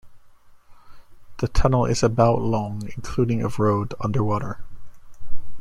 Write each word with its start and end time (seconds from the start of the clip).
The 1.37 1.47
tunnel 1.47 1.85
is 1.85 2.01
about 2.01 2.41
long, 2.41 2.89
including 2.97 3.43
of 3.43 3.59
road 3.59 3.93
under 4.01 4.23
water. 4.23 4.61